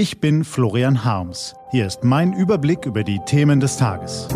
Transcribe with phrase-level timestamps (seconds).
[0.00, 1.54] Ich bin Florian Harms.
[1.72, 4.28] Hier ist mein Überblick über die Themen des Tages.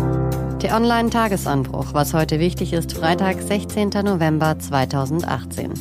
[0.61, 3.89] Der Online-Tagesanbruch, was heute wichtig ist, Freitag, 16.
[4.03, 5.73] November 2018.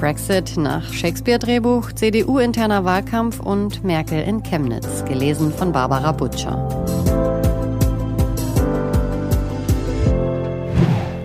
[0.00, 6.66] Brexit nach Shakespeare-Drehbuch, CDU-interner Wahlkampf und Merkel in Chemnitz, gelesen von Barbara Butcher.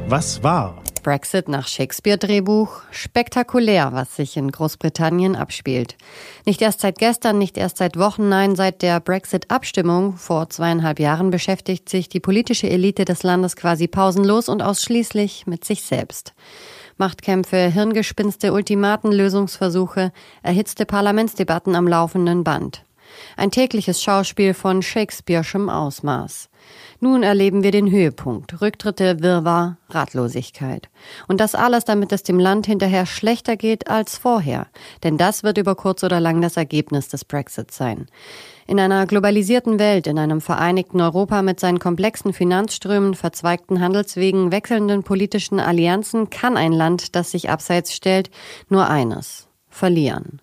[0.09, 0.82] Was war?
[1.03, 2.81] Brexit nach Shakespeare-Drehbuch.
[2.89, 5.95] Spektakulär, was sich in Großbritannien abspielt.
[6.45, 11.29] Nicht erst seit gestern, nicht erst seit Wochen, nein, seit der Brexit-Abstimmung vor zweieinhalb Jahren
[11.29, 16.33] beschäftigt sich die politische Elite des Landes quasi pausenlos und ausschließlich mit sich selbst.
[16.97, 20.11] Machtkämpfe, Hirngespinste, Ultimaten, Lösungsversuche,
[20.41, 22.83] erhitzte Parlamentsdebatten am laufenden Band.
[23.37, 26.49] Ein tägliches Schauspiel von Shakespeare'schem Ausmaß.
[26.99, 28.61] Nun erleben wir den Höhepunkt.
[28.61, 30.89] Rücktritte, Wirrwarr, Ratlosigkeit.
[31.27, 34.67] Und das alles, damit es dem Land hinterher schlechter geht als vorher.
[35.03, 38.07] Denn das wird über kurz oder lang das Ergebnis des Brexit sein.
[38.67, 45.03] In einer globalisierten Welt, in einem vereinigten Europa mit seinen komplexen Finanzströmen, verzweigten Handelswegen, wechselnden
[45.03, 48.29] politischen Allianzen kann ein Land, das sich abseits stellt,
[48.69, 50.39] nur eines verlieren.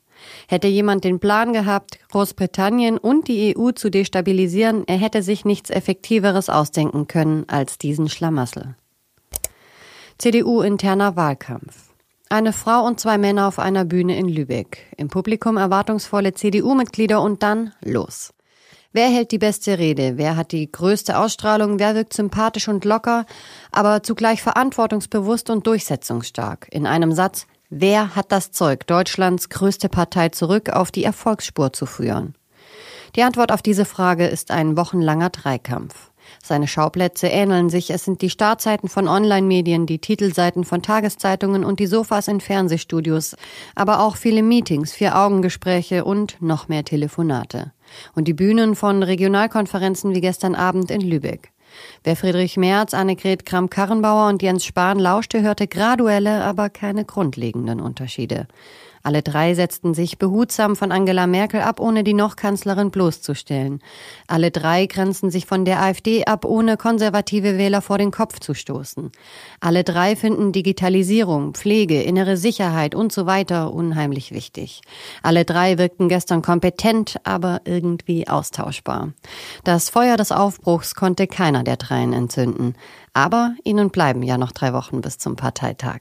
[0.48, 5.70] Hätte jemand den Plan gehabt, Großbritannien und die EU zu destabilisieren, er hätte sich nichts
[5.70, 8.74] Effektiveres ausdenken können als diesen Schlamassel.
[10.18, 11.90] CDU-interner Wahlkampf.
[12.28, 14.86] Eine Frau und zwei Männer auf einer Bühne in Lübeck.
[14.96, 18.32] Im Publikum erwartungsvolle CDU-Mitglieder und dann los.
[18.92, 20.16] Wer hält die beste Rede?
[20.16, 21.78] Wer hat die größte Ausstrahlung?
[21.78, 23.24] Wer wirkt sympathisch und locker,
[23.70, 26.66] aber zugleich verantwortungsbewusst und durchsetzungsstark?
[26.70, 31.86] In einem Satz, Wer hat das Zeug, Deutschlands größte Partei zurück auf die Erfolgsspur zu
[31.86, 32.34] führen?
[33.14, 36.10] Die Antwort auf diese Frage ist ein wochenlanger Dreikampf.
[36.42, 37.90] Seine Schauplätze ähneln sich.
[37.90, 43.36] Es sind die Startzeiten von Online-Medien, die Titelseiten von Tageszeitungen und die Sofas in Fernsehstudios,
[43.76, 47.72] aber auch viele Meetings, Vier-Augen-Gespräche und noch mehr Telefonate.
[48.16, 51.52] Und die Bühnen von Regionalkonferenzen wie gestern Abend in Lübeck.
[52.04, 58.46] Wer Friedrich Merz, Annegret Kramp-Karrenbauer und Jens Spahn lauschte, hörte graduelle, aber keine grundlegenden Unterschiede.
[59.02, 63.80] Alle drei setzten sich behutsam von Angela Merkel ab, ohne die Noch-Kanzlerin bloßzustellen.
[64.26, 68.52] Alle drei grenzen sich von der AfD ab, ohne konservative Wähler vor den Kopf zu
[68.52, 69.10] stoßen.
[69.60, 74.82] Alle drei finden Digitalisierung, Pflege, innere Sicherheit und so weiter unheimlich wichtig.
[75.22, 79.14] Alle drei wirkten gestern kompetent, aber irgendwie austauschbar.
[79.64, 82.74] Das Feuer des Aufbruchs konnte keiner der dreien entzünden.
[83.14, 86.00] Aber ihnen bleiben ja noch drei Wochen bis zum Parteitag.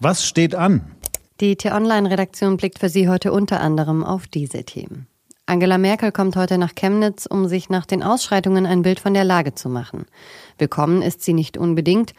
[0.00, 0.95] Was steht an?
[1.40, 5.06] Die T-Online-Redaktion blickt für Sie heute unter anderem auf diese Themen.
[5.44, 9.24] Angela Merkel kommt heute nach Chemnitz, um sich nach den Ausschreitungen ein Bild von der
[9.24, 10.06] Lage zu machen.
[10.56, 12.14] Willkommen ist sie nicht unbedingt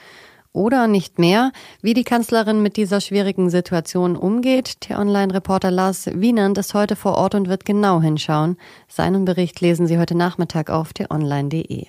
[0.53, 1.51] oder nicht mehr.
[1.81, 7.33] Wie die Kanzlerin mit dieser schwierigen Situation umgeht, T-Online-Reporter Lars Wienand ist heute vor Ort
[7.33, 8.55] und wird genau hinschauen.
[8.87, 11.87] Seinen Bericht lesen Sie heute Nachmittag auf t-online.de.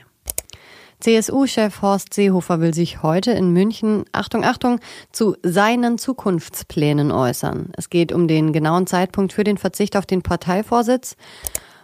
[1.00, 4.80] CSU-Chef Horst Seehofer will sich heute in München, Achtung, Achtung,
[5.12, 7.70] zu seinen Zukunftsplänen äußern.
[7.76, 11.16] Es geht um den genauen Zeitpunkt für den Verzicht auf den Parteivorsitz.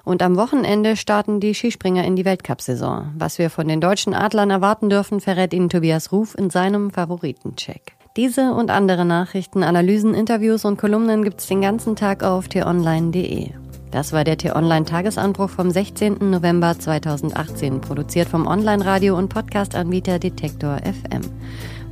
[0.05, 3.13] Und am Wochenende starten die Skispringer in die Weltcup-Saison.
[3.17, 7.95] Was wir von den deutschen Adlern erwarten dürfen, verrät Ihnen Tobias Ruf in seinem Favoritencheck.
[8.17, 13.64] Diese und andere Nachrichten, Analysen, Interviews und Kolumnen gibt's den ganzen Tag auf t-online.de.
[13.95, 16.29] Das war der T-Online-Tagesanbruch vom 16.
[16.29, 21.21] November 2018, produziert vom Online-Radio- und Podcast-Anbieter Detektor FM.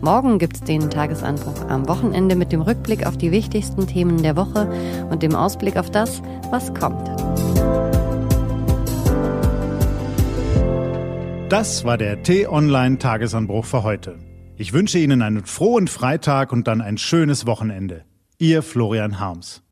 [0.01, 4.69] Morgen gibt's den Tagesanbruch am Wochenende mit dem Rückblick auf die wichtigsten Themen der Woche
[5.11, 7.09] und dem Ausblick auf das, was kommt.
[11.49, 14.19] Das war der T-Online-Tagesanbruch für heute.
[14.57, 18.03] Ich wünsche Ihnen einen frohen Freitag und dann ein schönes Wochenende.
[18.39, 19.63] Ihr Florian Harms.